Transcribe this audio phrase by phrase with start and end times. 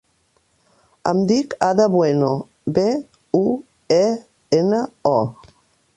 [1.11, 2.31] Em dic Ada Bueno:
[2.79, 2.87] be,
[3.43, 3.45] u,
[3.99, 4.03] e,
[4.63, 4.85] ena,
[5.15, 5.17] o.